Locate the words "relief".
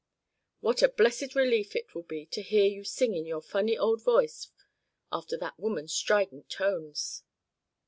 1.35-1.75